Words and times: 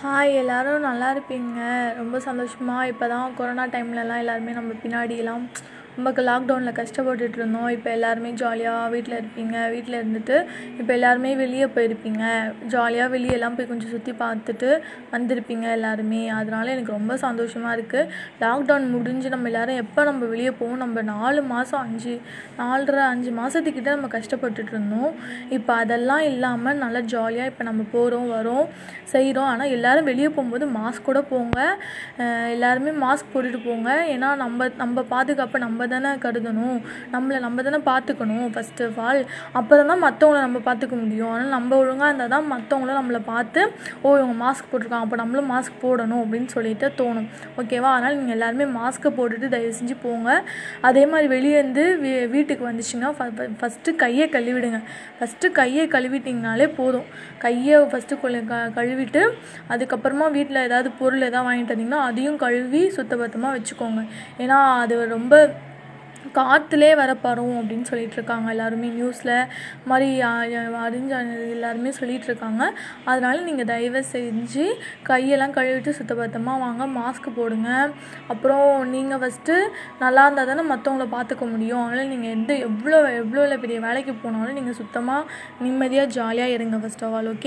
Hi 0.00 0.30
எல்லோரும் 0.38 0.86
நல்லா 0.86 1.06
இருப்பீங்க. 1.14 1.58
ரொம்ப 1.98 2.16
சந்தோஷமாக 2.26 2.88
இப்போ 2.90 3.06
தான் 3.12 3.34
கொரோனா 3.38 3.64
டைம்லலாம் 3.74 4.22
எல்லாருமே 4.22 4.52
நம்ம 4.58 4.72
பின்னாடிலாம் 4.82 5.44
நமக்கு 5.98 6.22
லாக்டவுனில் 6.28 6.76
கஷ்டப்பட்டுட்டு 6.78 7.38
இருந்தோம் 7.40 7.68
இப்போ 7.74 7.88
எல்லாருமே 7.96 8.30
ஜாலியாக 8.40 8.88
வீட்டில் 8.94 9.16
இருப்பீங்க. 9.18 9.54
வீட்டில் 9.74 9.96
இருந்துட்டு 10.00 10.36
இப்போ 10.80 10.90
எல்லாருமே 10.96 11.30
வெளியே 11.42 11.66
போயிருப்பீங்க. 11.76 12.24
ஜாலியாக 12.74 13.08
வெளியெல்லாம் 13.14 13.56
போய் 13.58 13.68
கொஞ்சம் 13.70 13.92
சுற்றி 13.94 14.12
பார்த்துட்டு 14.22 14.70
வந்திருப்பீங்க 15.14 15.66
எல்லாருமே. 15.76 16.20
அதனால 16.38 16.72
எனக்கு 16.74 16.92
ரொம்ப 16.96 17.16
சந்தோஷமாக 17.24 17.76
இருக்குது 17.76 18.10
லாக்டவுன் 18.42 18.88
முடிஞ்சு 18.96 19.30
நம்ம 19.34 19.48
எல்லோரும் 19.52 19.80
எப்போ 19.84 20.04
நம்ம 20.10 20.28
வெளியே 20.34 20.52
போவோம்? 20.58 20.82
நம்ம 20.84 21.04
நாலு 21.12 21.42
மாதம் 21.52 21.82
அஞ்சு 21.86 22.14
நாலரை 22.60 23.04
அஞ்சு 23.12 23.32
மாதத்துக்கிட்ட 23.40 23.96
நம்ம 23.96 24.10
கஷ்டப்பட்டுட்டு 24.16 24.74
இருந்தோம் 24.76 25.10
இப்போ 25.58 25.74
அதெல்லாம் 25.84 26.26
இல்லாமல் 26.32 26.80
நல்லா 26.84 27.02
ஜாலியாக 27.14 27.52
இப்போ 27.52 27.64
நம்ம 27.70 27.88
போகிறோம் 27.96 28.28
வரோம் 28.36 28.68
செய்கிறோம் 29.14 29.48
ஆனால் 29.54 29.72
எல்லாரும் 29.78 30.08
வெளியே 30.10 30.28
போகும்போது 30.36 30.64
மாஸ்க் 30.78 31.08
கூட 31.08 31.20
போங்க. 31.32 31.58
எல்லாருமே 32.54 32.92
மாஸ்க் 33.02 33.32
போட்டுட்டு 33.32 33.60
போங்க. 33.70 33.90
ஏன்னா 34.14 34.28
நம்ம 34.44 34.68
நம்ம 34.84 35.04
பாதுகாப்பை 35.14 35.58
நம்ம 35.66 35.84
தானே 35.94 36.10
கருதணும். 36.24 36.78
நம்மளை 37.14 37.38
நம்ம 37.46 37.62
தானே 37.66 37.80
பார்த்துக்கணும் 37.90 38.46
ஃபஸ்ட் 38.54 38.82
ஆஃப் 38.86 38.98
ஆல் 39.06 39.20
அப்புறம் 39.60 39.90
தான் 39.92 40.02
மற்றவங்கள 40.06 40.40
நம்ம 40.46 40.62
பார்த்துக்க 40.68 40.94
முடியும். 41.02 41.30
ஆனால் 41.34 41.52
நம்ம 41.56 41.76
ஒழுங்காக 41.82 42.10
இருந்தால் 42.10 42.32
தான் 42.36 42.48
மற்றவங்களும் 42.54 42.98
நம்மளை 43.00 43.20
பார்த்து 43.32 43.60
ஓ 44.04 44.16
இவங்க 44.20 44.36
மாஸ்க் 44.44 44.70
போட்டிருக்காங்க. 44.70 45.06
அப்போ 45.06 45.18
நம்மளும் 45.22 45.50
மாஸ்க் 45.54 45.80
போடணும் 45.84 46.22
அப்படின்னு 46.24 46.50
சொல்லிட்டு 46.56 46.88
தோணும். 47.00 47.28
ஓகேவா 47.60 47.90
அதனால் 47.96 48.18
நீங்கள் 48.20 48.36
எல்லாருமே 48.38 48.68
மாஸ்க்கை 48.78 49.12
போட்டுட்டு 49.18 49.52
தயவு 49.56 49.74
செஞ்சு 49.80 49.96
போங்க. 50.06 50.30
அதே 50.90 51.04
மாதிரி 51.12 51.28
வெளியே 51.36 51.56
இருந்து 51.62 51.84
வீ 52.04 52.12
வீட்டுக்கு 52.34 52.64
வந்துச்சிங்கன்னா 52.70 53.12
ஃபஸ்ட்டு 53.60 53.96
கையை 54.04 54.28
கழுவிடுங்க. 54.36 54.80
ஃபஸ்ட்டு 55.18 55.52
கையை 55.60 55.84
கழுவிட்டிங்கனாலே 55.94 56.68
போதும். 56.80 57.06
கையை 57.44 57.76
ஃபஸ்ட்டு 57.92 58.20
கொள்ளு 58.22 58.40
க 58.50 58.56
கழுவிட்டு 58.78 59.22
அதுக்கப்புறமா 59.72 60.26
வீட்டில் 60.36 60.64
ஏதாவது 60.66 60.88
பொருள் 61.00 61.26
எதாவது 61.28 61.46
வாங்கிட்டு 61.48 61.74
வந்தீங்கன்னா 61.74 62.00
அதையும் 62.08 62.38
கழுவி 62.44 62.82
சுத்தபத்தமாக 62.96 63.54
வச்சுக்கோங்க. 63.56 64.02
ஏன்னா 64.42 64.58
அது 64.82 64.94
ரொம்ப 65.16 65.34
காற்றுலே 66.38 66.90
வர 67.00 67.10
பரவும் 67.24 67.58
அப்படின்னு 67.60 67.88
சொல்லிட்டு 67.90 68.16
இருக்காங்க 68.18 68.46
எல்லாருமே 68.54 68.88
நியூஸில். 68.98 69.34
மாதிரி 69.90 70.08
அறிஞ்ச 70.84 71.12
எல்லாருமே 71.56 71.90
சொல்லிட்டு 71.98 72.28
இருக்காங்க 72.30 72.62
அதனால 73.10 73.36
நீங்கள் 73.48 73.68
தயவு 73.72 74.02
செஞ்சு 74.12 74.66
கையெல்லாம் 75.10 75.56
கழுவிட்டு 75.58 75.96
சுத்தபத்தமாக 75.98 76.62
வாங்க 76.64 76.86
மாஸ்க் 76.98 77.28
போடுங்க. 77.38 77.70
அப்புறம் 78.34 78.66
நீங்கள் 78.94 79.20
ஃபஸ்ட்டு 79.22 79.56
நல்லா 80.04 80.24
இருந்தால் 80.26 80.50
தானே 80.52 80.64
மற்றவங்கள 80.72 81.08
பார்த்துக்க 81.16 81.44
முடியும். 81.54 81.84
அதனால் 81.86 82.12
நீங்கள் 82.14 82.34
எந்த 82.36 82.52
எவ்வளோ 82.68 82.98
எவ்வளோ 83.22 83.58
பெரிய 83.64 83.78
வேலைக்கு 83.86 84.12
போனாலும் 84.22 84.58
நீங்கள் 84.60 84.78
சுத்தமாக 84.80 85.28
நிம்மதியாக 85.64 86.12
ஜாலியாக 86.16 86.56
இருங்க 86.56 86.76
ஃபஸ்ட் 86.82 87.04
ஆஃப் 87.06 87.14
ஆல் 87.16 87.28
ஓகே 87.32 87.44